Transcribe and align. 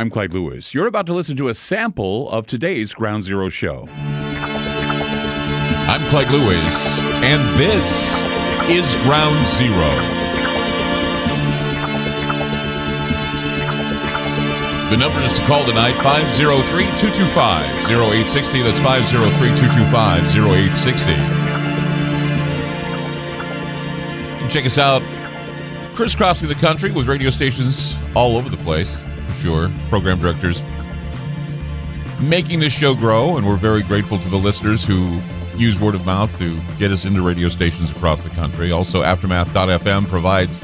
I'm 0.00 0.08
Clyde 0.08 0.32
Lewis. 0.32 0.72
You're 0.72 0.86
about 0.86 1.04
to 1.08 1.12
listen 1.12 1.36
to 1.36 1.48
a 1.48 1.54
sample 1.54 2.30
of 2.30 2.46
today's 2.46 2.94
Ground 2.94 3.22
Zero 3.22 3.50
show. 3.50 3.86
I'm 5.90 6.00
Clyde 6.08 6.30
Lewis, 6.30 7.02
and 7.02 7.42
this 7.58 8.18
is 8.70 8.96
Ground 9.02 9.46
Zero. 9.46 9.90
The 14.88 14.96
number 14.96 15.20
is 15.20 15.34
to 15.34 15.44
call 15.44 15.66
tonight 15.66 16.02
503 16.02 16.84
225 16.96 17.90
0860. 17.90 18.62
That's 18.62 18.78
503 18.78 19.54
225 19.54 20.34
0860. 20.34 21.12
Check 24.48 24.64
us 24.64 24.78
out 24.78 25.02
crisscrossing 25.94 26.48
the 26.48 26.54
country 26.54 26.90
with 26.90 27.06
radio 27.06 27.28
stations 27.28 27.98
all 28.14 28.38
over 28.38 28.48
the 28.48 28.56
place, 28.56 29.04
for 29.30 29.40
sure. 29.40 29.70
Program 29.88 30.18
directors 30.18 30.62
making 32.20 32.60
this 32.60 32.72
show 32.72 32.94
grow, 32.94 33.36
and 33.36 33.46
we're 33.46 33.56
very 33.56 33.82
grateful 33.82 34.18
to 34.18 34.28
the 34.28 34.36
listeners 34.36 34.84
who 34.84 35.20
use 35.56 35.80
word 35.80 35.94
of 35.94 36.04
mouth 36.04 36.36
to 36.38 36.60
get 36.78 36.90
us 36.90 37.04
into 37.04 37.22
radio 37.22 37.48
stations 37.48 37.90
across 37.90 38.22
the 38.22 38.30
country. 38.30 38.72
Also, 38.72 39.02
Aftermath.fm 39.02 40.08
provides 40.08 40.60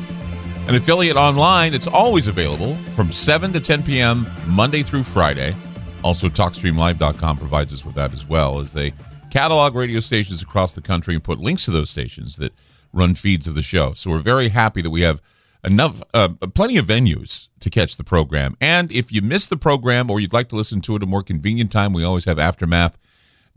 an 0.68 0.74
affiliate 0.74 1.16
online 1.16 1.72
that's 1.72 1.86
always 1.86 2.26
available 2.26 2.76
from 2.94 3.12
7 3.12 3.52
to 3.52 3.60
10 3.60 3.82
p.m. 3.84 4.26
Monday 4.46 4.82
through 4.82 5.02
Friday. 5.04 5.54
Also, 6.02 6.28
TalkStreamLive.com 6.28 7.36
provides 7.36 7.72
us 7.72 7.84
with 7.84 7.94
that 7.94 8.12
as 8.12 8.26
well 8.26 8.60
as 8.60 8.72
they 8.72 8.92
catalog 9.30 9.74
radio 9.74 10.00
stations 10.00 10.42
across 10.42 10.74
the 10.74 10.80
country 10.80 11.14
and 11.14 11.22
put 11.22 11.38
links 11.38 11.64
to 11.66 11.70
those 11.70 11.90
stations 11.90 12.36
that 12.36 12.52
run 12.92 13.14
feeds 13.14 13.46
of 13.46 13.54
the 13.54 13.62
show. 13.62 13.92
So 13.92 14.10
we're 14.10 14.20
very 14.20 14.48
happy 14.48 14.82
that 14.82 14.90
we 14.90 15.02
have 15.02 15.20
enough, 15.66 16.02
uh, 16.14 16.28
plenty 16.54 16.76
of 16.78 16.86
venues 16.86 17.48
to 17.60 17.68
catch 17.70 17.96
the 17.96 18.04
program. 18.04 18.56
And 18.60 18.90
if 18.92 19.12
you 19.12 19.20
miss 19.20 19.46
the 19.48 19.56
program 19.56 20.10
or 20.10 20.20
you'd 20.20 20.32
like 20.32 20.48
to 20.50 20.56
listen 20.56 20.80
to 20.82 20.92
it 20.94 20.96
at 20.96 21.02
a 21.02 21.06
more 21.06 21.22
convenient 21.22 21.72
time, 21.72 21.92
we 21.92 22.04
always 22.04 22.24
have 22.24 22.38
Aftermath 22.38 22.96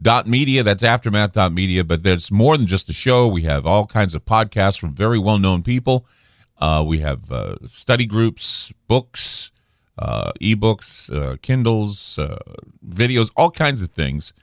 dot 0.02 0.28
media 0.28 0.64
that's 0.64 0.84
aftermath 0.84 1.34
dot 1.34 1.52
media 1.52 1.84
but 1.84 2.04
there's 2.04 2.32
more 2.32 2.58
than 2.58 2.68
just 2.68 2.90
a 2.90 2.94
show. 2.94 3.28
We 3.28 3.44
have 3.44 3.66
all 3.66 3.86
kinds 3.86 4.16
of 4.16 4.24
podcasts 4.26 4.80
from 4.80 4.94
very 4.94 5.20
well-known 5.20 5.64
people. 5.64 6.06
Uh, 6.58 6.84
we 6.88 7.00
have 7.00 7.32
uh, 7.32 7.56
study 7.66 8.06
groups 8.06 8.72
books 8.88 9.52
uh, 9.98 10.32
ebooks 10.42 11.14
uh, 11.14 11.36
kindles 11.42 12.18
uh, 12.18 12.38
videos 12.88 13.30
all 13.36 13.52
kinds 13.52 13.82
of 13.82 13.92
things 13.92 14.34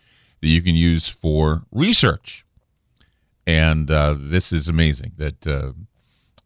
that 0.41 0.49
you 0.49 0.61
can 0.61 0.75
use 0.75 1.09
for 1.09 1.63
research. 1.73 2.45
And 3.47 3.91
uh, 3.91 4.15
this 4.19 4.53
is 4.53 4.69
amazing 4.69 5.13
that 5.17 5.47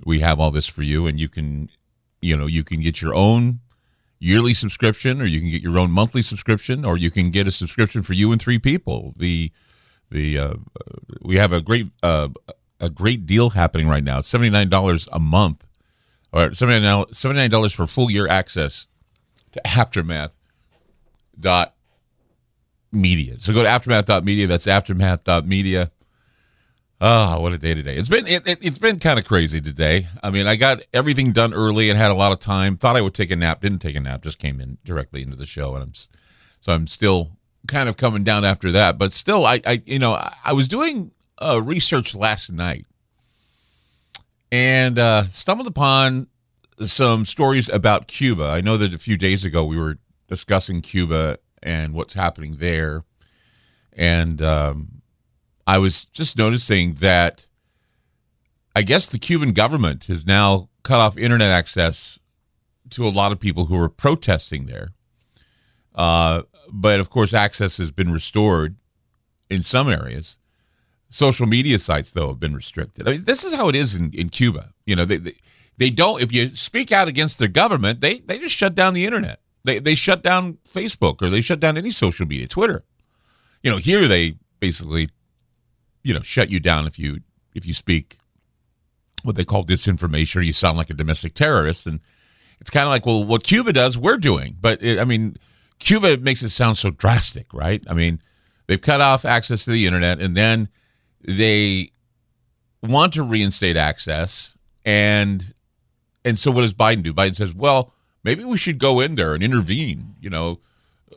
we 0.05 0.21
have 0.21 0.41
all 0.41 0.51
this 0.51 0.67
for 0.67 0.83
you 0.83 1.07
and 1.07 1.21
you 1.21 1.29
can 1.29 1.69
you 2.21 2.37
know 2.37 2.47
you 2.47 2.65
can 2.65 2.81
get 2.81 3.01
your 3.03 3.15
own 3.15 3.61
yearly 4.21 4.55
subscription, 4.55 5.21
or 5.21 5.25
you 5.25 5.41
can 5.41 5.51
get 5.51 5.63
your 5.63 5.79
own 5.79 5.91
monthly 5.91 6.23
subscription, 6.23 6.85
or 6.85 6.97
you 6.97 7.11
can 7.11 7.31
get 7.31 7.49
a 7.49 7.51
subscription 7.51 8.03
for 8.03 8.13
you 8.13 8.31
and 8.31 8.41
three 8.41 8.59
people. 8.59 9.15
The 9.17 9.51
the 10.11 10.39
uh, 10.39 10.55
we 11.23 11.37
have 11.37 11.53
a 11.53 11.61
great 11.61 11.89
uh, 12.03 12.29
a 12.79 12.91
great 12.91 13.27
deal 13.27 13.51
happening 13.51 13.89
right 13.89 14.05
now. 14.05 14.19
it's 14.19 14.29
Seventy 14.29 14.51
nine 14.51 14.69
dollars 14.69 15.09
a 15.11 15.19
month, 15.19 15.67
or 16.33 16.55
seventy 16.55 16.81
nine 16.81 17.07
dollars 17.49 17.73
$79 17.73 17.75
for 17.75 17.87
full 17.87 18.11
year 18.11 18.29
access 18.29 18.87
to 19.53 19.67
Aftermath 19.67 20.33
dot 21.39 21.75
media. 22.93 23.37
So 23.39 23.53
go 23.53 23.63
to 23.63 23.69
aftermath 23.69 24.05
dot 24.05 24.25
media. 24.25 24.47
That's 24.47 24.67
aftermath 24.67 25.25
media. 27.01 27.13
Oh, 27.13 27.41
what 27.41 27.53
a 27.53 27.59
day 27.59 27.75
today! 27.75 27.97
It's 27.97 28.09
been 28.09 28.27
it, 28.27 28.47
it, 28.47 28.63
has 28.63 28.79
been 28.79 28.99
kind 28.99 29.19
of 29.19 29.25
crazy 29.25 29.61
today. 29.61 30.07
I 30.23 30.31
mean, 30.31 30.47
I 30.47 30.57
got 30.57 30.81
everything 30.93 31.33
done 31.33 31.55
early 31.55 31.91
and 31.91 31.99
had 31.99 32.11
a 32.11 32.15
lot 32.15 32.33
of 32.33 32.41
time. 32.41 32.77
Thought 32.77 32.97
I 32.97 33.01
would 33.01 33.15
take 33.15 33.31
a 33.31 33.37
nap, 33.37 33.61
didn't 33.61 33.79
take 33.79 33.97
a 33.97 34.01
nap. 34.01 34.23
Just 34.23 34.39
came 34.39 34.61
in 34.61 34.79
directly 34.85 35.23
into 35.23 35.37
the 35.37 35.47
show, 35.47 35.75
and 35.75 35.83
I'm 35.83 35.93
so 35.95 36.73
I'm 36.73 36.87
still 36.87 37.31
kind 37.69 37.89
of 37.89 37.97
coming 37.97 38.25
down 38.25 38.45
after 38.45 38.73
that. 38.73 38.99
But 38.99 39.13
still, 39.13 39.47
I, 39.47 39.61
I 39.67 39.83
you 39.87 39.99
know 39.99 40.13
I 40.45 40.53
was 40.53 40.69
doing 40.69 41.13
uh, 41.39 41.61
research 41.63 42.15
last 42.15 42.53
night 42.53 42.87
and 44.53 44.99
uh, 44.99 45.25
stumbled 45.29 45.67
upon 45.67 46.27
some 46.81 47.25
stories 47.25 47.69
about 47.69 48.07
Cuba. 48.09 48.45
I 48.45 48.61
know 48.61 48.77
that 48.77 48.95
a 48.95 48.99
few 48.99 49.17
days 49.17 49.45
ago 49.45 49.65
we 49.65 49.77
were 49.77 49.99
discussing 50.29 50.81
Cuba 50.81 51.39
and 51.63 51.93
what's 51.95 52.15
happening 52.15 52.55
there, 52.55 53.05
and 53.93 54.41
um, 54.41 55.00
I 55.71 55.79
was 55.79 56.07
just 56.07 56.37
noticing 56.37 56.95
that 56.95 57.47
I 58.75 58.83
guess 58.83 59.09
the 59.09 59.21
Cuban 59.21 59.53
government 59.53 60.07
has 60.07 60.27
now 60.27 60.69
cut 60.83 60.99
off 60.99 61.17
internet 61.17 61.53
access 61.53 62.19
to 62.91 63.07
a 63.07 63.09
lot 63.09 63.31
of 63.31 63.39
people 63.39 63.67
who 63.67 63.79
are 63.81 63.89
protesting 63.89 64.67
there. 64.67 64.89
Uh, 65.95 66.43
but 66.73 66.99
of 66.99 67.09
course, 67.09 67.33
access 67.33 67.77
has 67.77 67.93
been 67.93 68.13
restored 68.13 68.79
in 69.49 69.63
some 69.63 69.89
areas. 69.89 70.39
Social 71.09 71.47
media 71.47 71.79
sites, 71.79 72.11
though, 72.11 72.27
have 72.27 72.41
been 72.41 72.57
restricted. 72.57 73.09
I 73.09 73.13
mean, 73.13 73.25
this 73.25 73.45
is 73.45 73.55
how 73.55 73.69
it 73.69 73.77
is 73.77 73.95
in, 73.95 74.11
in 74.11 74.29
Cuba. 74.29 74.73
You 74.87 74.97
know, 74.97 75.05
they, 75.05 75.19
they, 75.19 75.35
they 75.79 75.91
don't, 75.91 76.21
if 76.21 76.33
you 76.33 76.49
speak 76.49 76.91
out 76.91 77.07
against 77.07 77.39
their 77.39 77.47
government, 77.47 78.01
they, 78.01 78.19
they 78.19 78.41
just 78.41 78.57
shut 78.57 78.75
down 78.75 78.93
the 78.93 79.07
internet. 79.07 79.39
They, 79.63 79.79
they 79.79 79.95
shut 79.95 80.25
down 80.25 80.59
Facebook 80.65 81.23
or 81.23 81.31
they 81.31 81.41
shut 81.41 81.61
down 81.61 81.79
any 81.79 81.93
social 81.93 82.27
media, 82.27 82.49
Twitter. 82.49 82.83
You 83.63 83.71
know, 83.71 83.77
here 83.77 84.09
they 84.09 84.35
basically 84.59 85.11
you 86.03 86.15
know 86.15 86.23
shut 86.23 86.51
you 86.51 86.61
down 86.61 86.87
if 86.87 86.99
you 86.99 87.21
if 87.55 87.67
you 87.67 87.75
speak 87.75 88.19
what 89.23 89.37
they 89.37 89.45
call 89.45 89.65
disinformation 89.65 90.37
or 90.37 90.43
you 90.43 90.53
sound 90.53 90.79
like 90.79 90.91
a 90.91 90.95
domestic 90.95 91.35
terrorist 91.35 91.87
and 91.87 92.01
it's 92.61 92.71
kind 92.71 92.85
of 92.85 92.91
like 92.91 93.07
well 93.07 93.25
what 93.25 93.45
cuba 93.45 93.73
does 93.73 93.99
we're 93.99 94.17
doing. 94.17 94.57
But 94.61 94.83
it, 94.83 94.99
i 94.99 95.05
mean 95.05 95.37
cuba 95.79 96.17
makes 96.19 96.43
it 96.43 96.51
sound 96.51 96.79
so 96.79 96.91
drastic 96.91 97.53
right? 97.53 97.83
I 97.89 97.95
mean 97.95 98.21
they've 98.67 98.81
cut 98.81 99.01
off 99.01 99.25
access 99.25 99.65
to 99.65 99.71
the 99.71 99.87
internet 99.87 100.21
and 100.21 100.37
then 100.37 100.69
they 101.23 101.93
want 102.83 103.15
to 103.15 103.23
reinstate 103.23 103.77
access 103.77 104.57
and 104.85 105.53
and 106.25 106.39
so 106.39 106.51
what 106.51 106.63
does 106.63 106.75
biden 106.75 107.03
do? 107.03 107.13
Biden 107.13 107.35
says 107.35 107.55
well 107.55 107.93
maybe 108.25 108.45
we 108.45 108.59
should 108.59 108.79
go 108.79 109.01
in 109.01 109.15
there 109.15 109.35
and 109.35 109.43
intervene 109.43 110.15
you 110.21 110.31
know. 110.31 110.59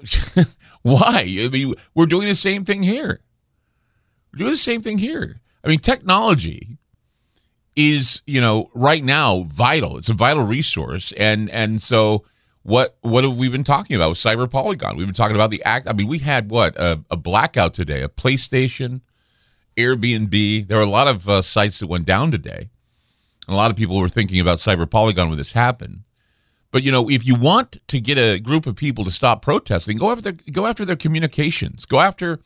Why? 0.82 1.38
I 1.40 1.48
mean 1.50 1.76
we're 1.94 2.08
doing 2.08 2.28
the 2.28 2.36
same 2.36 2.66
thing 2.66 2.84
here 2.84 3.22
doing 4.38 4.52
the 4.52 4.58
same 4.58 4.82
thing 4.82 4.98
here. 4.98 5.38
I 5.64 5.68
mean, 5.68 5.80
technology 5.80 6.78
is, 7.76 8.22
you 8.26 8.42
know, 8.42 8.70
right 8.74 9.04
now 9.04 9.42
vital. 9.44 9.98
It's 9.98 10.10
a 10.10 10.14
vital 10.14 10.44
resource. 10.44 11.12
And 11.14 11.50
and 11.50 11.82
so 11.82 12.26
what 12.64 12.98
what 13.02 13.24
have 13.24 13.38
we 13.38 13.50
been 13.50 13.64
talking 13.64 13.96
about 13.96 14.10
with 14.10 14.18
Cyber 14.18 14.50
Polygon? 14.50 14.98
We've 14.98 15.08
been 15.08 15.14
talking 15.14 15.36
about 15.36 15.50
the 15.50 15.64
act. 15.64 15.88
I 15.88 15.94
mean, 15.94 16.08
we 16.08 16.20
had 16.20 16.50
what 16.50 16.76
a, 16.78 17.04
a 17.12 17.18
blackout 17.18 17.74
today, 17.74 18.02
a 18.02 18.10
PlayStation, 18.10 19.02
Airbnb. 19.78 20.68
There 20.68 20.78
were 20.78 20.84
a 20.84 20.88
lot 20.88 21.08
of 21.08 21.28
uh, 21.28 21.42
sites 21.42 21.80
that 21.80 21.88
went 21.88 22.06
down 22.06 22.32
today. 22.32 22.70
And 23.48 23.54
a 23.54 23.58
lot 23.58 23.72
of 23.72 23.78
people 23.78 23.98
were 23.98 24.10
thinking 24.10 24.40
about 24.40 24.60
Cyber 24.60 24.90
Polygon 24.90 25.30
when 25.30 25.38
this 25.38 25.52
happened. 25.52 26.04
But 26.72 26.84
you 26.84 26.92
know, 26.92 27.10
if 27.10 27.26
you 27.26 27.36
want 27.36 27.78
to 27.88 28.00
get 28.00 28.18
a 28.18 28.40
group 28.40 28.66
of 28.66 28.76
people 28.76 29.04
to 29.04 29.12
stop 29.12 29.42
protesting, 29.42 29.98
go 29.98 30.12
after 30.12 30.32
their, 30.32 30.52
go 30.52 30.66
after 30.66 30.86
their 30.86 30.96
communications. 30.96 31.86
Go 31.86 32.00
after 32.00 32.40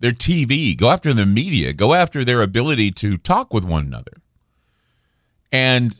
their 0.00 0.12
TV, 0.12 0.76
go 0.76 0.90
after 0.90 1.12
the 1.12 1.26
media, 1.26 1.72
go 1.72 1.94
after 1.94 2.24
their 2.24 2.42
ability 2.42 2.90
to 2.92 3.16
talk 3.16 3.52
with 3.52 3.64
one 3.64 3.86
another. 3.86 4.12
And 5.50 5.96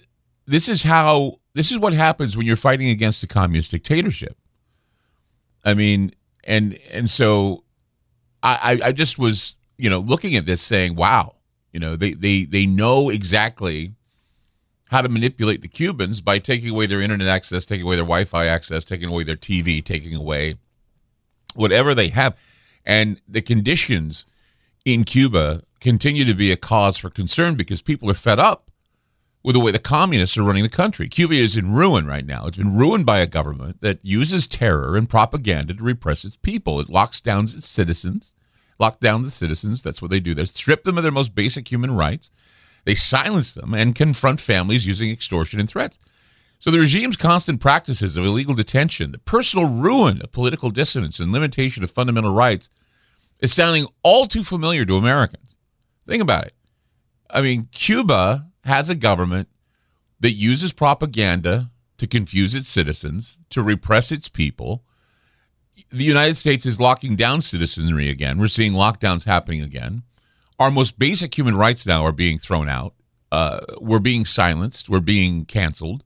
this 0.46 0.68
is 0.68 0.82
how 0.82 1.40
this 1.54 1.72
is 1.72 1.78
what 1.78 1.92
happens 1.92 2.36
when 2.36 2.46
you're 2.46 2.56
fighting 2.56 2.90
against 2.90 3.22
a 3.22 3.26
communist 3.26 3.70
dictatorship. 3.70 4.36
I 5.64 5.74
mean, 5.74 6.14
and 6.44 6.78
and 6.90 7.10
so 7.10 7.64
I 8.42 8.80
I 8.84 8.92
just 8.92 9.18
was 9.18 9.54
you 9.76 9.90
know 9.90 9.98
looking 10.00 10.36
at 10.36 10.46
this 10.46 10.62
saying, 10.62 10.94
wow, 10.94 11.36
you 11.72 11.80
know 11.80 11.96
they 11.96 12.12
they 12.12 12.44
they 12.44 12.66
know 12.66 13.10
exactly 13.10 13.94
how 14.90 15.02
to 15.02 15.08
manipulate 15.08 15.60
the 15.60 15.68
Cubans 15.68 16.20
by 16.20 16.38
taking 16.38 16.70
away 16.70 16.86
their 16.86 17.00
internet 17.00 17.28
access, 17.28 17.64
taking 17.64 17.84
away 17.84 17.96
their 17.96 18.04
Wi-Fi 18.04 18.46
access, 18.46 18.84
taking 18.84 19.08
away 19.08 19.22
their 19.22 19.36
TV, 19.36 19.84
taking 19.84 20.14
away 20.14 20.54
whatever 21.54 21.94
they 21.94 22.08
have. 22.08 22.38
And 22.88 23.20
the 23.28 23.42
conditions 23.42 24.26
in 24.84 25.04
Cuba 25.04 25.62
continue 25.78 26.24
to 26.24 26.34
be 26.34 26.50
a 26.50 26.56
cause 26.56 26.96
for 26.96 27.10
concern 27.10 27.54
because 27.54 27.82
people 27.82 28.10
are 28.10 28.14
fed 28.14 28.40
up 28.40 28.70
with 29.44 29.54
the 29.54 29.60
way 29.60 29.70
the 29.70 29.78
communists 29.78 30.36
are 30.38 30.42
running 30.42 30.62
the 30.62 30.70
country. 30.70 31.06
Cuba 31.06 31.34
is 31.34 31.56
in 31.56 31.74
ruin 31.74 32.06
right 32.06 32.24
now. 32.24 32.46
It's 32.46 32.56
been 32.56 32.74
ruined 32.74 33.04
by 33.04 33.18
a 33.18 33.26
government 33.26 33.80
that 33.82 34.00
uses 34.02 34.46
terror 34.46 34.96
and 34.96 35.08
propaganda 35.08 35.74
to 35.74 35.82
repress 35.82 36.24
its 36.24 36.36
people. 36.36 36.80
It 36.80 36.88
locks 36.88 37.20
down 37.20 37.44
its 37.44 37.68
citizens, 37.68 38.34
lock 38.78 39.00
down 39.00 39.22
the 39.22 39.30
citizens. 39.30 39.82
That's 39.82 40.00
what 40.00 40.10
they 40.10 40.18
do. 40.18 40.34
They 40.34 40.46
strip 40.46 40.84
them 40.84 40.96
of 40.96 41.02
their 41.02 41.12
most 41.12 41.34
basic 41.34 41.70
human 41.70 41.94
rights. 41.94 42.30
They 42.84 42.94
silence 42.94 43.52
them 43.52 43.74
and 43.74 43.94
confront 43.94 44.40
families 44.40 44.86
using 44.86 45.10
extortion 45.10 45.60
and 45.60 45.68
threats. 45.68 45.98
So 46.58 46.70
the 46.70 46.80
regime's 46.80 47.16
constant 47.16 47.60
practices 47.60 48.16
of 48.16 48.24
illegal 48.24 48.54
detention, 48.54 49.12
the 49.12 49.18
personal 49.18 49.66
ruin 49.66 50.20
of 50.22 50.32
political 50.32 50.70
dissidents, 50.70 51.20
and 51.20 51.30
limitation 51.30 51.84
of 51.84 51.90
fundamental 51.90 52.32
rights 52.32 52.70
is 53.40 53.52
sounding 53.52 53.86
all 54.02 54.26
too 54.26 54.44
familiar 54.44 54.84
to 54.84 54.96
Americans. 54.96 55.56
Think 56.06 56.22
about 56.22 56.46
it. 56.46 56.54
I 57.30 57.42
mean, 57.42 57.68
Cuba 57.72 58.46
has 58.64 58.88
a 58.88 58.94
government 58.94 59.48
that 60.20 60.32
uses 60.32 60.72
propaganda 60.72 61.70
to 61.98 62.06
confuse 62.06 62.54
its 62.54 62.70
citizens, 62.70 63.38
to 63.50 63.62
repress 63.62 64.10
its 64.10 64.28
people. 64.28 64.84
The 65.90 66.04
United 66.04 66.36
States 66.36 66.66
is 66.66 66.80
locking 66.80 67.16
down 67.16 67.42
citizenry 67.42 68.08
again. 68.08 68.38
We're 68.38 68.48
seeing 68.48 68.72
lockdowns 68.72 69.26
happening 69.26 69.62
again. 69.62 70.02
Our 70.58 70.70
most 70.70 70.98
basic 70.98 71.36
human 71.36 71.56
rights 71.56 71.86
now 71.86 72.04
are 72.04 72.12
being 72.12 72.38
thrown 72.38 72.68
out. 72.68 72.94
Uh, 73.30 73.60
we're 73.80 73.98
being 73.98 74.24
silenced. 74.24 74.88
We're 74.88 75.00
being 75.00 75.44
canceled. 75.44 76.04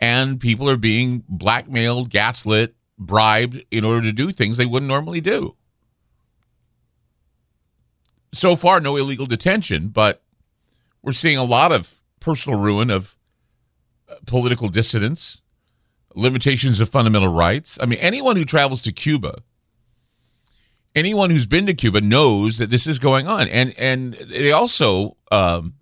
And 0.00 0.40
people 0.40 0.68
are 0.68 0.76
being 0.76 1.24
blackmailed, 1.28 2.10
gaslit, 2.10 2.74
bribed 2.98 3.62
in 3.70 3.84
order 3.84 4.02
to 4.02 4.12
do 4.12 4.30
things 4.30 4.56
they 4.56 4.66
wouldn't 4.66 4.88
normally 4.88 5.20
do. 5.20 5.56
So 8.32 8.56
far, 8.56 8.80
no 8.80 8.96
illegal 8.96 9.26
detention, 9.26 9.88
but 9.88 10.22
we're 11.02 11.12
seeing 11.12 11.38
a 11.38 11.44
lot 11.44 11.72
of 11.72 12.00
personal 12.20 12.58
ruin 12.58 12.90
of 12.90 13.16
uh, 14.08 14.16
political 14.26 14.68
dissidents, 14.68 15.40
limitations 16.14 16.80
of 16.80 16.88
fundamental 16.88 17.32
rights. 17.32 17.78
I 17.80 17.86
mean, 17.86 17.98
anyone 18.00 18.36
who 18.36 18.44
travels 18.44 18.80
to 18.82 18.92
Cuba, 18.92 19.42
anyone 20.94 21.30
who's 21.30 21.46
been 21.46 21.66
to 21.66 21.74
Cuba 21.74 22.00
knows 22.00 22.58
that 22.58 22.70
this 22.70 22.86
is 22.86 22.98
going 22.98 23.26
on, 23.26 23.48
and 23.48 23.72
and 23.78 24.14
they 24.14 24.52
also 24.52 25.16
um, 25.30 25.74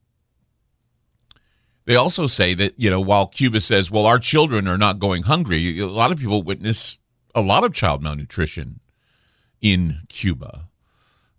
they 1.84 1.96
also 1.96 2.26
say 2.26 2.54
that 2.54 2.74
you 2.76 2.90
know 2.90 3.00
while 3.00 3.26
Cuba 3.26 3.60
says, 3.60 3.90
well, 3.90 4.06
our 4.06 4.18
children 4.18 4.68
are 4.68 4.78
not 4.78 4.98
going 4.98 5.24
hungry, 5.24 5.78
a 5.80 5.86
lot 5.86 6.12
of 6.12 6.18
people 6.18 6.42
witness 6.42 6.98
a 7.34 7.40
lot 7.40 7.64
of 7.64 7.74
child 7.74 8.02
malnutrition 8.02 8.80
in 9.60 10.00
Cuba. 10.08 10.68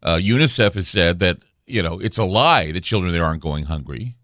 Uh, 0.03 0.17
UNICEF 0.17 0.75
has 0.75 0.87
said 0.87 1.19
that 1.19 1.39
you 1.65 1.81
know 1.81 1.99
it's 1.99 2.17
a 2.17 2.23
lie 2.23 2.71
that 2.71 2.83
children 2.83 3.11
there 3.13 3.25
aren't 3.25 3.41
going 3.41 3.65
hungry, 3.65 4.15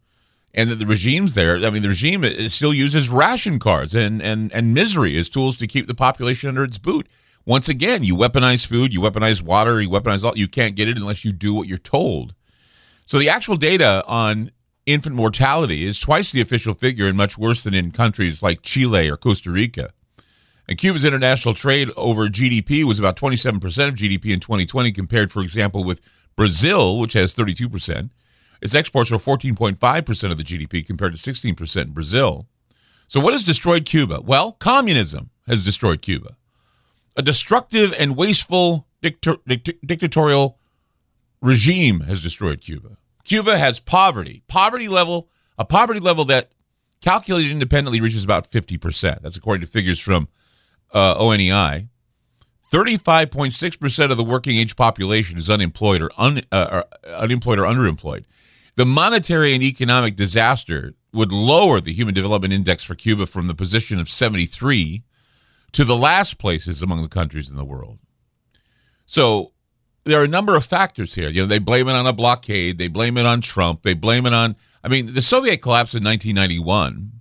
and 0.54 0.70
that 0.70 0.76
the 0.76 0.86
regimes 0.86 1.34
there. 1.34 1.58
I 1.58 1.70
mean, 1.70 1.82
the 1.82 1.90
regime 1.90 2.24
still 2.50 2.74
uses 2.74 3.10
ration 3.10 3.60
cards 3.60 3.96
and 3.96 4.22
and 4.22 4.52
and 4.54 4.74
misery 4.74 5.18
as 5.18 5.30
tools 5.30 5.58
to 5.58 5.68
keep 5.68 5.88
the 5.88 5.94
population 5.94 6.50
under 6.50 6.64
its 6.64 6.78
boot. 6.78 7.08
Once 7.46 7.68
again, 7.68 8.04
you 8.04 8.16
weaponize 8.16 8.66
food, 8.66 8.94
you 8.94 9.02
weaponize 9.02 9.42
water, 9.42 9.82
you 9.82 9.90
weaponize 9.90 10.24
all. 10.24 10.38
You 10.38 10.48
can't 10.48 10.76
get 10.76 10.88
it 10.88 10.98
unless 10.98 11.26
you 11.26 11.34
do 11.34 11.54
what 11.54 11.68
you're 11.68 11.78
told. 11.78 12.34
So 13.06 13.20
the 13.20 13.30
actual 13.30 13.58
data 13.58 14.04
on 14.08 14.52
infant 14.86 15.16
mortality 15.16 15.86
is 15.86 16.00
twice 16.00 16.32
the 16.32 16.42
official 16.42 16.74
figure 16.74 17.08
and 17.08 17.18
much 17.18 17.38
worse 17.38 17.64
than 17.64 17.74
in 17.74 17.92
countries 17.92 18.42
like 18.42 18.62
Chile 18.62 19.10
or 19.10 19.18
Costa 19.18 19.52
Rica. 19.52 19.92
And 20.68 20.78
Cuba's 20.78 21.04
international 21.04 21.54
trade 21.54 21.90
over 21.98 22.30
GDP 22.30 22.84
was 22.84 23.00
about 23.00 23.18
27% 23.18 23.56
of 23.88 23.96
GDP 23.96 24.34
in 24.34 24.40
2020, 24.40 24.92
compared, 24.92 25.32
for 25.32 25.42
example, 25.42 25.84
with 25.84 26.00
Brazil, 26.36 27.00
which 27.00 27.14
has 27.14 27.36
32%. 27.36 28.10
Its 28.62 28.74
exports 28.74 29.12
are 29.12 29.18
14.5% 29.18 30.32
of 30.32 30.38
the 30.38 30.44
GDP 30.44 30.86
compared 30.86 31.16
to 31.16 31.20
16% 31.34 31.82
in 31.82 31.92
Brazil. 31.92 32.48
So, 33.10 33.20
what 33.20 33.34
has 33.34 33.44
destroyed 33.44 33.86
Cuba? 33.86 34.22
Well, 34.22 34.54
communism 34.54 35.30
has 35.48 35.66
destroyed 35.66 36.02
Cuba. 36.02 36.38
A 37.18 37.22
destructive 37.22 37.94
and 38.00 38.16
wasteful 38.16 38.88
dict- 39.02 39.86
dictatorial 39.86 40.58
regime 41.42 42.02
has 42.02 42.24
destroyed 42.24 42.62
Cuba. 42.62 42.98
Cuba 43.26 43.58
has 43.58 43.80
poverty, 43.80 44.44
poverty 44.48 44.88
level, 44.88 45.30
a 45.58 45.66
poverty 45.66 46.00
level 46.00 46.26
that 46.26 46.52
calculated 47.02 47.52
independently 47.52 48.00
reaches 48.00 48.24
about 48.24 48.50
50%. 48.50 49.22
That's 49.22 49.38
according 49.38 49.66
to 49.66 49.72
figures 49.72 50.00
from 50.00 50.30
uh, 50.94 51.16
ONEI. 51.16 51.88
35.6% 52.72 54.12
of 54.12 54.18
the 54.18 54.24
working 54.24 54.58
age 54.58 54.76
population 54.76 55.38
is 55.38 55.50
unemployed 55.50 56.02
or, 56.02 56.12
un, 56.18 56.42
uh, 56.52 56.68
or 56.72 57.14
unemployed 57.14 57.60
or 57.60 57.66
underemployed. 57.66 58.26
The 58.76 58.86
monetary 58.86 59.54
and 59.54 59.62
economic 59.62 60.16
disaster 60.16 60.96
would 61.14 61.32
lower 61.32 61.80
the 61.80 61.94
Human 61.94 62.16
Development 62.16 62.52
Index 62.52 62.84
for 62.84 62.96
Cuba 62.96 63.28
from 63.28 63.46
the 63.46 63.54
position 63.54 64.00
of 64.00 64.10
73 64.10 65.04
to 65.74 65.84
the 65.84 65.96
last 65.96 66.40
places 66.40 66.82
among 66.82 67.04
the 67.04 67.08
countries 67.10 67.52
in 67.52 67.56
the 67.56 67.64
world. 67.64 68.00
So 69.06 69.52
there 70.06 70.20
are 70.20 70.24
a 70.24 70.28
number 70.28 70.56
of 70.56 70.66
factors 70.66 71.14
here. 71.14 71.30
You 71.30 71.44
know, 71.44 71.48
they 71.48 71.60
blame 71.60 71.88
it 71.88 71.94
on 71.94 72.08
a 72.08 72.14
blockade, 72.14 72.80
they 72.80 72.88
blame 72.88 73.18
it 73.18 73.28
on 73.28 73.42
Trump, 73.42 73.84
they 73.84 73.94
blame 73.94 74.26
it 74.26 74.34
on 74.34 74.56
I 74.84 74.90
mean, 74.90 75.14
the 75.14 75.22
Soviet 75.22 75.62
collapse 75.62 75.96
in 75.96 76.04
1991 76.04 77.13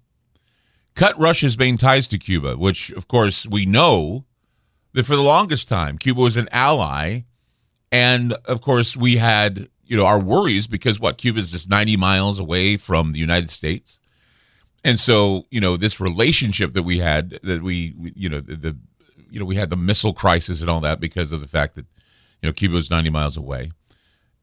cut 0.94 1.19
Russia's 1.19 1.59
main 1.59 1.77
ties 1.77 2.06
to 2.09 2.19
Cuba, 2.19 2.56
which 2.56 2.91
of 2.93 3.09
course 3.09 3.47
we 3.47 3.67
know 3.67 4.25
that 4.93 5.06
for 5.06 5.17
the 5.17 5.23
longest 5.23 5.69
time 5.69 5.99
Cuba 5.99 6.21
was 6.21 6.37
an 6.37 6.49
ally 6.53 7.23
and 7.91 8.33
of 8.44 8.61
course 8.61 8.97
we 8.97 9.17
had, 9.17 9.69
you 9.85 9.97
know, 9.97 10.06
our 10.06 10.19
worries 10.19 10.67
because 10.67 10.99
what 10.99 11.19
Cuba 11.19 11.39
is 11.39 11.50
just 11.50 11.69
90 11.69 11.97
miles 11.97 12.39
away 12.39 12.77
from 12.77 13.12
the 13.12 13.19
United 13.19 13.50
States. 13.50 14.00
And 14.85 14.99
so, 14.99 15.47
you 15.50 15.61
know, 15.61 15.77
this 15.77 16.00
relationship 16.00 16.73
that 16.73 16.83
we 16.83 16.99
had 16.99 17.38
that 17.43 17.62
we, 17.62 17.95
you 18.17 18.29
know, 18.29 18.41
the, 18.41 18.77
you 19.31 19.38
know, 19.38 19.47
we 19.47 19.56
had 19.56 19.71
the 19.71 19.77
missile 19.77 20.12
crisis 20.12 20.61
and 20.61 20.69
all 20.69 20.81
that 20.81 21.00
because 21.00 21.33
of 21.33 21.41
the 21.41 21.49
fact 21.49 21.77
that 21.77 21.87
you 22.43 22.49
know, 22.49 22.53
Cuba 22.53 22.77
is 22.77 22.91
90 22.91 23.11
miles 23.11 23.37
away. 23.37 23.71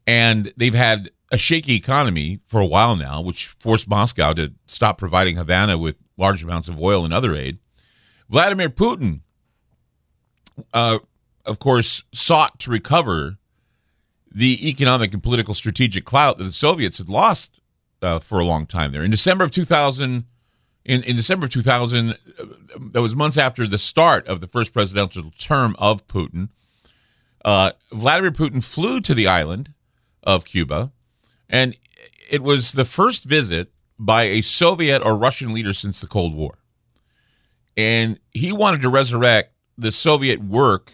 And 0.06 0.52
they've 0.56 0.74
had 0.74 1.10
a 1.30 1.38
shaky 1.38 1.76
economy 1.76 2.40
for 2.46 2.60
a 2.60 2.66
while 2.66 2.96
now, 2.96 3.20
which 3.20 3.46
forced 3.46 3.88
Moscow 3.88 4.32
to 4.32 4.52
stop 4.66 4.98
providing 4.98 5.36
Havana 5.36 5.78
with 5.78 5.96
large 6.20 6.44
amounts 6.44 6.68
of 6.68 6.80
oil 6.80 7.04
and 7.04 7.12
other 7.12 7.34
aid. 7.34 7.58
Vladimir 8.28 8.68
Putin, 8.68 9.20
uh, 10.72 10.98
of 11.44 11.58
course, 11.58 12.04
sought 12.12 12.60
to 12.60 12.70
recover 12.70 13.38
the 14.30 14.68
economic 14.68 15.12
and 15.12 15.22
political 15.22 15.54
strategic 15.54 16.04
clout 16.04 16.38
that 16.38 16.44
the 16.44 16.52
Soviets 16.52 16.98
had 16.98 17.08
lost 17.08 17.60
uh, 18.02 18.20
for 18.20 18.38
a 18.38 18.44
long 18.44 18.66
time 18.66 18.92
there. 18.92 19.02
In 19.02 19.10
December 19.10 19.44
of 19.44 19.50
2000, 19.50 20.24
in, 20.84 21.02
in 21.02 21.16
December 21.16 21.46
of 21.46 21.52
2000, 21.52 22.10
uh, 22.10 22.14
that 22.92 23.02
was 23.02 23.16
months 23.16 23.36
after 23.36 23.66
the 23.66 23.78
start 23.78 24.28
of 24.28 24.40
the 24.40 24.46
first 24.46 24.72
presidential 24.72 25.32
term 25.38 25.74
of 25.78 26.06
Putin, 26.06 26.50
uh, 27.44 27.72
Vladimir 27.92 28.30
Putin 28.30 28.62
flew 28.62 29.00
to 29.00 29.14
the 29.14 29.26
island 29.26 29.72
of 30.22 30.44
Cuba, 30.44 30.92
and 31.48 31.76
it 32.30 32.42
was 32.42 32.72
the 32.72 32.84
first 32.84 33.24
visit 33.24 33.72
by 34.00 34.22
a 34.22 34.40
Soviet 34.40 35.02
or 35.02 35.14
Russian 35.14 35.52
leader 35.52 35.74
since 35.74 36.00
the 36.00 36.06
Cold 36.06 36.34
War. 36.34 36.56
And 37.76 38.18
he 38.32 38.50
wanted 38.50 38.80
to 38.80 38.88
resurrect 38.88 39.52
the 39.76 39.92
Soviet 39.92 40.42
work 40.42 40.90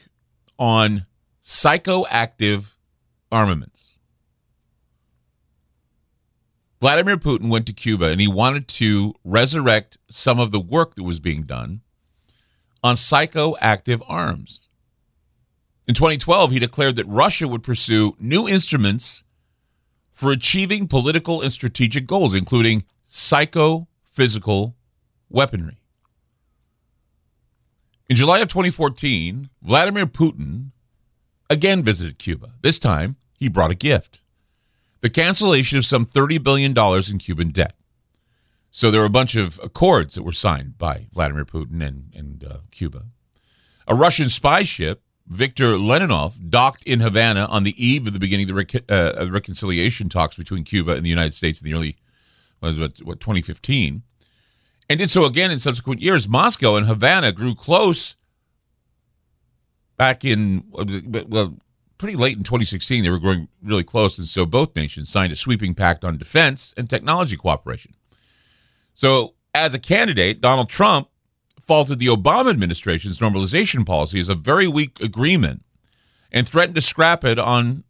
on 0.58 1.06
psychoactive 1.40 2.74
armaments. 3.30 3.96
Vladimir 6.80 7.16
Putin 7.16 7.48
went 7.48 7.66
to 7.68 7.72
Cuba 7.72 8.06
and 8.06 8.20
he 8.20 8.26
wanted 8.26 8.66
to 8.68 9.14
resurrect 9.22 9.98
some 10.08 10.40
of 10.40 10.50
the 10.50 10.60
work 10.60 10.96
that 10.96 11.04
was 11.04 11.20
being 11.20 11.44
done 11.44 11.82
on 12.82 12.96
psychoactive 12.96 14.02
arms. 14.08 14.66
In 15.86 15.94
2012, 15.94 16.50
he 16.50 16.58
declared 16.58 16.96
that 16.96 17.06
Russia 17.06 17.46
would 17.46 17.62
pursue 17.62 18.16
new 18.18 18.48
instruments 18.48 19.22
for 20.10 20.32
achieving 20.32 20.88
political 20.88 21.40
and 21.40 21.52
strategic 21.52 22.06
goals, 22.06 22.34
including 22.34 22.82
psychophysical 23.16 24.76
weaponry. 25.30 25.78
In 28.10 28.16
July 28.16 28.40
of 28.40 28.48
2014, 28.48 29.48
Vladimir 29.62 30.06
Putin 30.06 30.72
again 31.48 31.82
visited 31.82 32.18
Cuba. 32.18 32.52
This 32.60 32.78
time, 32.78 33.16
he 33.32 33.48
brought 33.48 33.70
a 33.70 33.74
gift 33.74 34.20
the 35.00 35.08
cancellation 35.08 35.78
of 35.78 35.86
some 35.86 36.04
$30 36.04 36.42
billion 36.42 36.76
in 37.10 37.18
Cuban 37.18 37.50
debt. 37.50 37.74
So 38.70 38.90
there 38.90 39.00
were 39.00 39.06
a 39.06 39.10
bunch 39.10 39.34
of 39.34 39.60
accords 39.62 40.14
that 40.16 40.22
were 40.22 40.32
signed 40.32 40.76
by 40.76 41.06
Vladimir 41.12 41.44
Putin 41.44 41.82
and, 41.82 42.12
and 42.14 42.44
uh, 42.44 42.56
Cuba. 42.70 43.04
A 43.86 43.94
Russian 43.94 44.28
spy 44.28 44.62
ship 44.62 45.02
Viktor 45.26 45.76
Leonov 45.76 46.50
docked 46.50 46.84
in 46.84 47.00
Havana 47.00 47.46
on 47.46 47.62
the 47.62 47.82
eve 47.82 48.06
of 48.06 48.12
the 48.12 48.18
beginning 48.18 48.50
of 48.50 48.56
the 48.56 48.82
uh, 48.88 49.30
reconciliation 49.30 50.08
talks 50.08 50.36
between 50.36 50.64
Cuba 50.64 50.92
and 50.92 51.04
the 51.04 51.10
United 51.10 51.34
States 51.34 51.60
in 51.60 51.64
the 51.64 51.74
early, 51.74 51.96
what, 52.60 52.98
what 53.02 53.20
2015, 53.20 54.02
and 54.88 54.98
did 54.98 55.10
so 55.10 55.24
again 55.24 55.50
in 55.50 55.58
subsequent 55.58 56.00
years. 56.00 56.28
Moscow 56.28 56.76
and 56.76 56.86
Havana 56.86 57.32
grew 57.32 57.54
close 57.54 58.16
back 59.96 60.24
in, 60.24 60.64
well, 60.70 61.56
pretty 61.98 62.16
late 62.16 62.36
in 62.36 62.44
2016. 62.44 63.02
They 63.02 63.10
were 63.10 63.18
growing 63.18 63.48
really 63.62 63.84
close, 63.84 64.18
and 64.18 64.26
so 64.26 64.46
both 64.46 64.76
nations 64.76 65.08
signed 65.08 65.32
a 65.32 65.36
sweeping 65.36 65.74
pact 65.74 66.04
on 66.04 66.18
defense 66.18 66.72
and 66.76 66.88
technology 66.88 67.36
cooperation. 67.36 67.94
So, 68.94 69.34
as 69.54 69.74
a 69.74 69.78
candidate, 69.78 70.40
Donald 70.40 70.68
Trump 70.68 71.08
faulted 71.60 71.98
the 71.98 72.06
Obama 72.06 72.50
administration's 72.50 73.18
normalization 73.18 73.84
policy 73.84 74.20
as 74.20 74.28
a 74.28 74.34
very 74.34 74.68
weak 74.68 75.00
agreement 75.00 75.64
and 76.30 76.48
threatened 76.48 76.74
to 76.76 76.80
scrap 76.80 77.24
it 77.24 77.38
on 77.38 77.84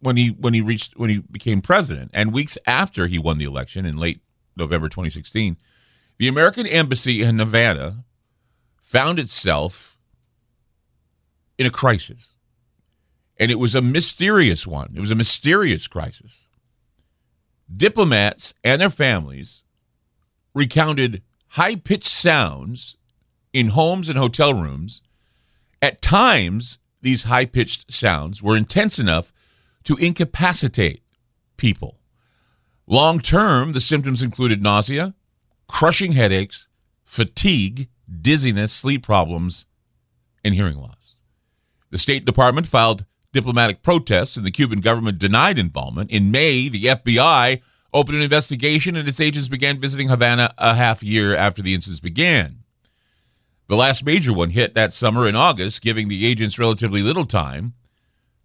when 0.00 0.16
he 0.16 0.28
when 0.28 0.54
he 0.54 0.60
reached 0.60 0.96
when 0.96 1.10
he 1.10 1.18
became 1.18 1.60
president. 1.60 2.10
And 2.14 2.32
weeks 2.32 2.58
after 2.66 3.06
he 3.06 3.18
won 3.18 3.38
the 3.38 3.44
election 3.44 3.84
in 3.84 3.96
late 3.96 4.20
November 4.56 4.88
2016 4.88 5.56
the 6.18 6.28
American 6.28 6.66
embassy 6.66 7.22
in 7.22 7.38
Havana 7.38 8.04
found 8.82 9.18
itself 9.18 9.96
in 11.56 11.66
a 11.66 11.70
crisis. 11.70 12.34
And 13.38 13.50
it 13.52 13.58
was 13.58 13.76
a 13.76 13.80
mysterious 13.80 14.66
one. 14.66 14.92
It 14.96 15.00
was 15.00 15.12
a 15.12 15.16
mysterious 15.16 15.86
crisis. 15.86 16.46
Diplomats 17.74 18.52
and 18.64 18.80
their 18.80 18.90
families 18.90 19.62
recounted 20.54 21.22
high 21.48 21.76
pitched 21.76 22.08
sounds 22.08 22.96
in 23.52 23.68
homes 23.68 24.08
and 24.08 24.18
hotel 24.18 24.54
rooms. 24.54 25.02
At 25.80 26.02
times, 26.02 26.78
these 27.00 27.24
high 27.24 27.46
pitched 27.46 27.92
sounds 27.92 28.42
were 28.42 28.56
intense 28.56 28.98
enough 28.98 29.32
to 29.88 29.96
incapacitate 29.96 31.02
people. 31.56 31.98
Long 32.86 33.20
term, 33.20 33.72
the 33.72 33.80
symptoms 33.80 34.20
included 34.20 34.62
nausea, 34.62 35.14
crushing 35.66 36.12
headaches, 36.12 36.68
fatigue, 37.04 37.88
dizziness, 38.20 38.70
sleep 38.70 39.02
problems, 39.02 39.64
and 40.44 40.54
hearing 40.54 40.76
loss. 40.76 41.16
The 41.88 41.96
State 41.96 42.26
Department 42.26 42.66
filed 42.66 43.06
diplomatic 43.32 43.80
protests, 43.80 44.36
and 44.36 44.44
the 44.44 44.50
Cuban 44.50 44.82
government 44.82 45.18
denied 45.18 45.58
involvement. 45.58 46.10
In 46.10 46.30
May, 46.30 46.68
the 46.68 46.84
FBI 46.84 47.62
opened 47.94 48.18
an 48.18 48.22
investigation, 48.22 48.94
and 48.94 49.08
its 49.08 49.20
agents 49.20 49.48
began 49.48 49.80
visiting 49.80 50.10
Havana 50.10 50.52
a 50.58 50.74
half 50.74 51.02
year 51.02 51.34
after 51.34 51.62
the 51.62 51.72
incidents 51.72 52.00
began. 52.00 52.58
The 53.68 53.76
last 53.76 54.04
major 54.04 54.34
one 54.34 54.50
hit 54.50 54.74
that 54.74 54.92
summer 54.92 55.26
in 55.26 55.34
August, 55.34 55.80
giving 55.80 56.08
the 56.08 56.26
agents 56.26 56.58
relatively 56.58 57.00
little 57.00 57.24
time 57.24 57.72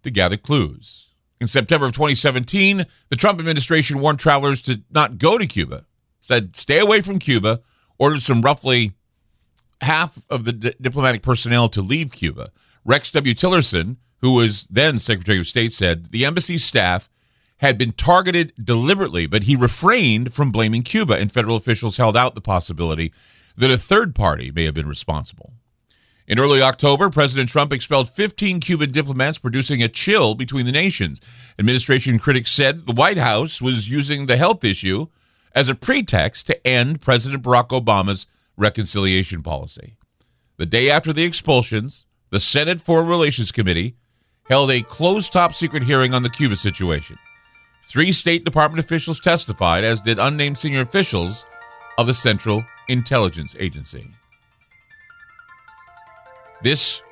to 0.04 0.10
gather 0.10 0.38
clues. 0.38 1.08
In 1.44 1.48
September 1.48 1.84
of 1.84 1.92
2017, 1.92 2.86
the 3.10 3.16
Trump 3.16 3.38
administration 3.38 4.00
warned 4.00 4.18
travelers 4.18 4.62
to 4.62 4.80
not 4.90 5.18
go 5.18 5.36
to 5.36 5.46
Cuba, 5.46 5.84
said 6.18 6.56
stay 6.56 6.78
away 6.78 7.02
from 7.02 7.18
Cuba, 7.18 7.60
ordered 7.98 8.22
some 8.22 8.40
roughly 8.40 8.92
half 9.82 10.24
of 10.30 10.46
the 10.46 10.54
diplomatic 10.54 11.20
personnel 11.20 11.68
to 11.68 11.82
leave 11.82 12.12
Cuba. 12.12 12.50
Rex 12.82 13.10
W. 13.10 13.34
Tillerson, 13.34 13.96
who 14.22 14.32
was 14.32 14.64
then 14.68 14.98
Secretary 14.98 15.38
of 15.38 15.46
State, 15.46 15.74
said 15.74 16.12
the 16.12 16.24
embassy 16.24 16.56
staff 16.56 17.10
had 17.58 17.76
been 17.76 17.92
targeted 17.92 18.54
deliberately, 18.56 19.26
but 19.26 19.42
he 19.42 19.54
refrained 19.54 20.32
from 20.32 20.50
blaming 20.50 20.82
Cuba, 20.82 21.18
and 21.18 21.30
federal 21.30 21.56
officials 21.56 21.98
held 21.98 22.16
out 22.16 22.34
the 22.34 22.40
possibility 22.40 23.12
that 23.54 23.70
a 23.70 23.76
third 23.76 24.14
party 24.14 24.50
may 24.50 24.64
have 24.64 24.72
been 24.72 24.88
responsible. 24.88 25.52
In 26.26 26.38
early 26.38 26.62
October, 26.62 27.10
President 27.10 27.50
Trump 27.50 27.70
expelled 27.70 28.08
15 28.08 28.60
Cuban 28.60 28.90
diplomats, 28.90 29.38
producing 29.38 29.82
a 29.82 29.88
chill 29.88 30.34
between 30.34 30.64
the 30.64 30.72
nations. 30.72 31.20
Administration 31.58 32.18
critics 32.18 32.50
said 32.50 32.86
the 32.86 32.94
White 32.94 33.18
House 33.18 33.60
was 33.60 33.90
using 33.90 34.24
the 34.24 34.38
health 34.38 34.64
issue 34.64 35.08
as 35.54 35.68
a 35.68 35.74
pretext 35.74 36.46
to 36.46 36.66
end 36.66 37.02
President 37.02 37.42
Barack 37.42 37.68
Obama's 37.68 38.26
reconciliation 38.56 39.42
policy. 39.42 39.96
The 40.56 40.64
day 40.66 40.88
after 40.88 41.12
the 41.12 41.24
expulsions, 41.24 42.06
the 42.30 42.40
Senate 42.40 42.80
Foreign 42.80 43.06
Relations 43.06 43.52
Committee 43.52 43.96
held 44.48 44.70
a 44.70 44.82
closed 44.82 45.30
top 45.30 45.52
secret 45.52 45.82
hearing 45.82 46.14
on 46.14 46.22
the 46.22 46.30
Cuba 46.30 46.56
situation. 46.56 47.18
Three 47.82 48.12
State 48.12 48.44
Department 48.44 48.82
officials 48.82 49.20
testified, 49.20 49.84
as 49.84 50.00
did 50.00 50.18
unnamed 50.18 50.56
senior 50.56 50.80
officials 50.80 51.44
of 51.98 52.06
the 52.06 52.14
Central 52.14 52.64
Intelligence 52.88 53.54
Agency. 53.58 54.10
This 56.64 57.02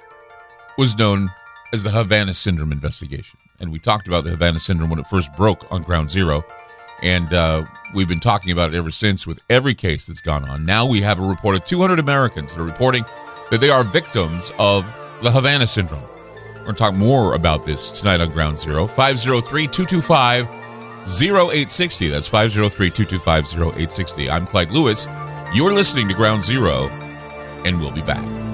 was 0.78 0.96
known 0.96 1.30
as 1.74 1.82
the 1.82 1.90
Havana 1.90 2.32
Syndrome 2.32 2.72
investigation. 2.72 3.38
And 3.60 3.70
we 3.70 3.78
talked 3.78 4.08
about 4.08 4.24
the 4.24 4.30
Havana 4.30 4.58
Syndrome 4.58 4.88
when 4.88 4.98
it 4.98 5.06
first 5.06 5.30
broke 5.36 5.70
on 5.70 5.82
Ground 5.82 6.10
Zero. 6.10 6.42
And 7.02 7.34
uh, 7.34 7.66
we've 7.94 8.08
been 8.08 8.18
talking 8.18 8.50
about 8.50 8.72
it 8.72 8.78
ever 8.78 8.90
since 8.90 9.26
with 9.26 9.40
every 9.50 9.74
case 9.74 10.06
that's 10.06 10.22
gone 10.22 10.48
on. 10.48 10.64
Now 10.64 10.86
we 10.86 11.02
have 11.02 11.18
a 11.18 11.22
report 11.22 11.54
of 11.54 11.66
200 11.66 11.98
Americans 11.98 12.54
that 12.54 12.62
are 12.62 12.64
reporting 12.64 13.04
that 13.50 13.60
they 13.60 13.68
are 13.68 13.84
victims 13.84 14.50
of 14.58 14.86
the 15.22 15.30
Havana 15.30 15.66
Syndrome. 15.66 16.00
We're 16.54 16.62
going 16.62 16.74
to 16.74 16.78
talk 16.78 16.94
more 16.94 17.34
about 17.34 17.66
this 17.66 17.90
tonight 17.90 18.22
on 18.22 18.30
Ground 18.30 18.58
Zero. 18.58 18.86
503 18.86 19.66
225 19.66 20.48
0860. 21.22 22.08
That's 22.08 22.26
503 22.26 22.88
225 22.88 23.76
0860. 23.76 24.30
I'm 24.30 24.46
Clyde 24.46 24.70
Lewis. 24.70 25.08
You're 25.52 25.74
listening 25.74 26.08
to 26.08 26.14
Ground 26.14 26.42
Zero, 26.42 26.88
and 27.66 27.78
we'll 27.78 27.90
be 27.90 28.00
back. 28.00 28.41